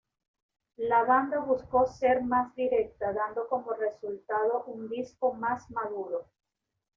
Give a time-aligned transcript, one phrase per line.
[0.77, 6.27] La banda buscó ser más directa, dando como resultado un disco más maduro.